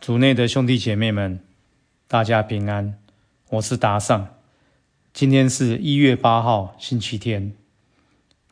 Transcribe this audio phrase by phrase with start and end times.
[0.00, 1.40] 主内的兄弟姐妹们，
[2.08, 2.98] 大家平安。
[3.50, 4.28] 我是达尚。
[5.12, 7.52] 今天是一月八号，星期天。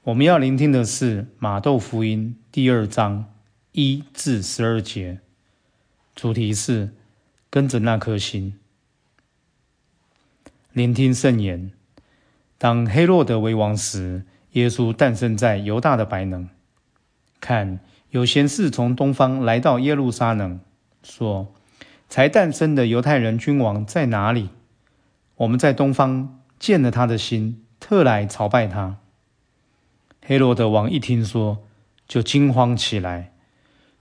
[0.03, 3.33] 我们要聆听的是马窦福音第二章
[3.73, 5.21] 一至十二节，
[6.15, 6.91] 主题是
[7.49, 8.53] 跟着那颗心。
[10.75, 11.71] 聆听圣言。
[12.59, 16.47] 当黑洛德为王时，耶稣诞生在犹大的白能。
[17.41, 17.81] 看，
[18.11, 20.61] 有贤士从东方来到耶路撒冷。
[21.11, 21.55] 说
[22.09, 24.51] ：“才诞生的犹太人君王在哪里？
[25.37, 28.99] 我们在东方见了他的心，特来朝拜他。”
[30.25, 31.65] 黑罗德王一听说，
[32.07, 33.33] 就惊慌起来，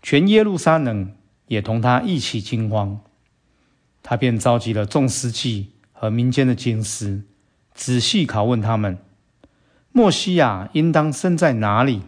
[0.01, 1.15] 全耶路撒冷
[1.47, 2.99] 也同他一起惊慌。
[4.03, 7.23] 他便召集了众司祭和民间的经师，
[7.73, 8.97] 仔细拷问他们
[9.93, 12.01] ：“墨西亚应当生在哪里？”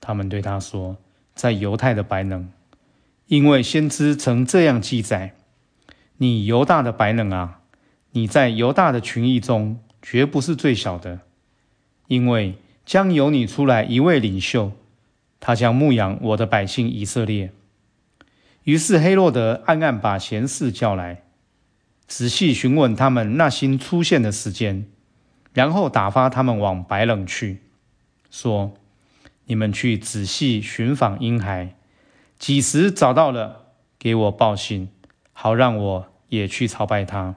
[0.00, 0.96] 他们对他说
[1.34, 2.48] ：“在犹太的白冷。”
[3.28, 5.34] 因为先知曾这样记载
[6.16, 7.60] ：“你犹大的白冷啊，
[8.12, 11.20] 你在犹大的群邑中绝不是最小的，
[12.06, 14.72] 因为将由你出来一位领袖，
[15.40, 17.52] 他将牧养我的百姓以色列。”
[18.64, 21.22] 于是黑洛德暗暗把贤士叫来，
[22.06, 24.86] 仔细询问他们那星出现的时间，
[25.52, 27.60] 然后打发他们往白冷去，
[28.30, 28.74] 说
[29.44, 31.74] ：“你们去仔细寻访婴孩。”
[32.38, 33.66] 几时找到了，
[33.98, 34.88] 给我报信，
[35.32, 37.34] 好让我也去朝拜他。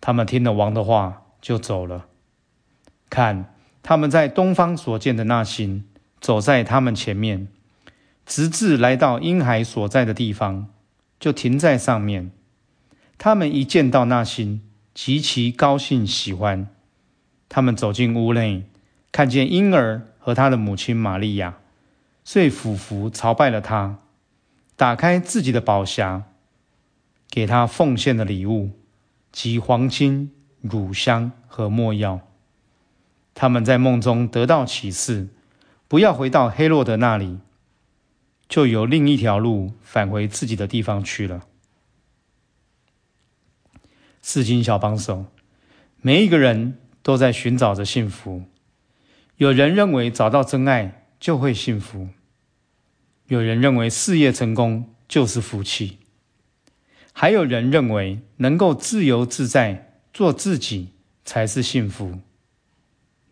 [0.00, 2.06] 他们听了王的话，就走了。
[3.10, 5.84] 看，他们在东方所见的那星，
[6.20, 7.48] 走在他们前面，
[8.24, 10.68] 直至来到婴孩所在的地方，
[11.18, 12.30] 就停在上面。
[13.18, 14.62] 他们一见到那星，
[14.94, 16.68] 极其高兴喜欢。
[17.48, 18.62] 他们走进屋内，
[19.10, 21.58] 看见婴儿和他的母亲玛利亚。
[22.30, 24.00] 遂俯伏朝拜了他，
[24.76, 26.24] 打开自己的宝匣，
[27.30, 28.72] 给他奉献的礼物
[29.32, 32.20] 即黄金、乳香和墨药。
[33.32, 35.28] 他们在梦中得到启示，
[35.88, 37.38] 不要回到黑洛德那里，
[38.46, 41.46] 就有另一条路返回自己的地方去了。
[44.20, 45.24] 四金小帮手，
[46.02, 48.42] 每一个人都在寻找着幸福。
[49.38, 52.08] 有人认为找到真爱就会幸福。
[53.28, 55.98] 有人认为事业成功就是福气，
[57.12, 60.94] 还有人认为能够自由自在做自己
[61.26, 62.20] 才是幸福。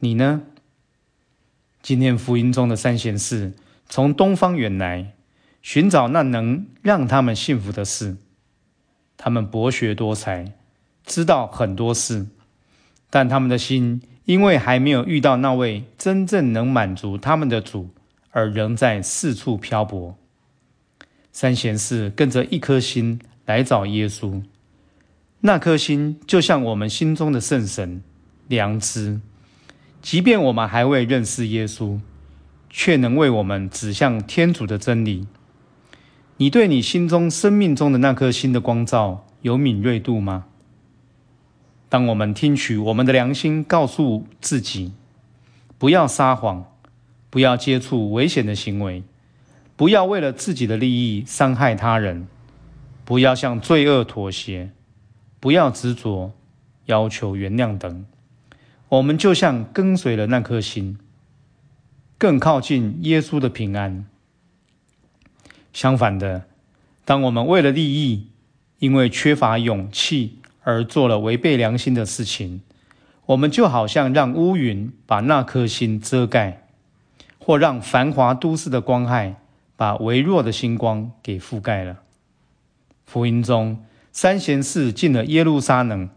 [0.00, 0.42] 你呢？
[1.80, 3.54] 今天福音中的三贤士
[3.88, 5.14] 从东方远来，
[5.62, 8.18] 寻找那能让他们幸福的事。
[9.16, 10.52] 他们博学多才，
[11.06, 12.26] 知道很多事，
[13.08, 17.94] 但他们的心因为还没有遇到那位真正能满足他们的主。
[18.36, 20.14] 而仍在四处漂泊。
[21.32, 24.42] 三贤士跟着一颗心来找耶稣，
[25.40, 28.02] 那颗心就像我们心中的圣神
[28.46, 29.22] 良知，
[30.02, 31.98] 即便我们还未认识耶稣，
[32.68, 35.26] 却能为我们指向天主的真理。
[36.36, 40.44] 你对你心中生命中的那颗心的光照有敏锐度吗？
[41.88, 44.92] 当我们听取我们的良心告诉自己，
[45.78, 46.70] 不要撒谎。
[47.36, 49.02] 不要接触危险的行为，
[49.76, 52.26] 不要为了自己的利益伤害他人，
[53.04, 54.70] 不要向罪恶妥协，
[55.38, 56.32] 不要执着
[56.86, 58.06] 要求原谅等。
[58.88, 60.96] 我们就像跟随了那颗心，
[62.16, 64.06] 更靠近耶稣的平安。
[65.74, 66.46] 相反的，
[67.04, 68.28] 当我们为了利益，
[68.78, 72.62] 因为缺乏勇气而做了违背良心的事情，
[73.26, 76.62] 我们就好像让乌云把那颗心遮盖。
[77.46, 79.36] 或让繁华都市的光害
[79.76, 82.02] 把微弱的星光给覆盖了。
[83.04, 86.08] 福音中，三贤士进了耶路撒冷，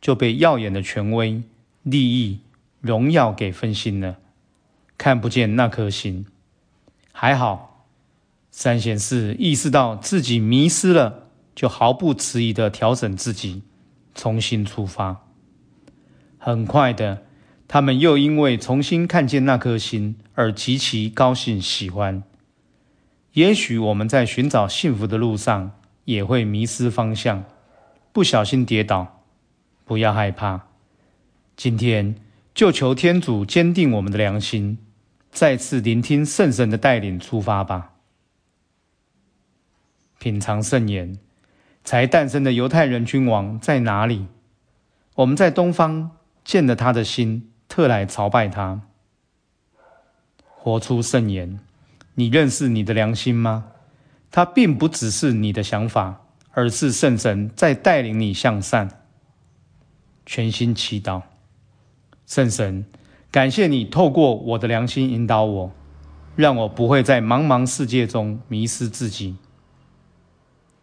[0.00, 1.44] 就被耀眼的权威、
[1.84, 2.40] 利益、
[2.80, 4.16] 荣耀给分心了，
[4.98, 6.26] 看不见那颗心。
[7.12, 7.86] 还好，
[8.50, 13.62] 三贤士意识到自己迷失了，就毫不迟疑的调整自己，
[14.16, 15.24] 重新出发。
[16.38, 17.22] 很快的。
[17.72, 22.22] 他们又因为重新看见那颗心而极其高兴喜欢。
[23.32, 25.72] 也许我们在寻找幸福的路上
[26.04, 27.44] 也会迷失方向，
[28.12, 29.22] 不小心跌倒。
[29.86, 30.66] 不要害怕，
[31.56, 32.16] 今天
[32.54, 34.76] 就求天主坚定我们的良心，
[35.30, 37.92] 再次聆听圣神的带领出发吧。
[40.18, 41.18] 品尝圣言，
[41.82, 44.26] 才诞生的犹太人君王在哪里？
[45.14, 46.10] 我们在东方
[46.44, 47.48] 见了他的心。
[47.72, 48.82] 特来朝拜他，
[50.58, 51.58] 活出圣言。
[52.16, 53.68] 你认识你的良心吗？
[54.30, 56.20] 它并不只是你的想法，
[56.50, 59.00] 而是圣神在带领你向善。
[60.26, 61.22] 全心祈祷，
[62.26, 62.84] 圣神，
[63.30, 65.72] 感谢你透过我的良心引导我，
[66.36, 69.38] 让我不会在茫茫世界中迷失自己。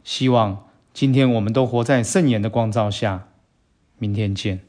[0.04, 3.28] 希望今天我们都活在圣言的光照下。
[4.00, 4.69] 明天见。